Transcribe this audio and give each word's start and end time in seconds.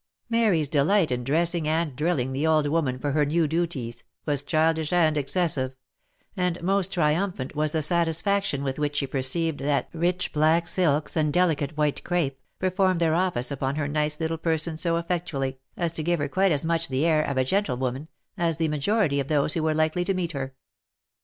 Mary's 0.31 0.67
delight 0.67 1.11
in 1.11 1.23
dressing 1.23 1.67
and 1.67 1.95
drilling 1.95 2.33
the 2.33 2.47
old 2.47 2.65
woman 2.65 2.97
for 2.97 3.11
her 3.11 3.23
new 3.23 3.47
duties, 3.47 4.03
was 4.25 4.41
childish 4.41 4.91
and 4.91 5.15
excessive; 5.15 5.75
and 6.35 6.59
most 6.63 6.91
triumphant 6.93 7.55
was 7.55 7.71
the 7.71 7.83
satisfaction 7.83 8.63
with 8.63 8.79
which 8.79 8.95
she 8.95 9.05
perceived 9.05 9.59
that 9.59 9.89
rich 9.93 10.33
black 10.33 10.67
silks, 10.67 11.15
and 11.15 11.31
delicate 11.31 11.77
white 11.77 12.03
crape, 12.03 12.39
performed 12.57 12.99
their 12.99 13.13
office 13.13 13.51
upon 13.51 13.75
her 13.75 13.87
nice 13.87 14.19
little 14.19 14.39
per 14.39 14.57
son 14.57 14.75
so 14.75 14.97
effectually, 14.97 15.59
as 15.77 15.93
to 15.93 16.01
give 16.01 16.17
her 16.17 16.27
quite 16.27 16.51
as 16.51 16.65
much 16.65 16.87
the 16.87 17.05
air 17.05 17.21
of 17.21 17.37
a 17.37 17.45
gentle 17.45 17.77
woman, 17.77 18.07
as 18.39 18.57
the 18.57 18.69
majority 18.69 19.19
of 19.19 19.27
those 19.27 19.53
who 19.53 19.61
were 19.61 19.75
likely 19.75 20.03
to 20.03 20.15
meet 20.15 20.31
her. 20.31 20.55